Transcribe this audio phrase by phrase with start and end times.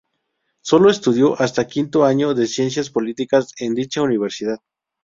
[0.63, 4.57] Solo estudió hasta quinto año de Ciencias Políticas en dicha universidad.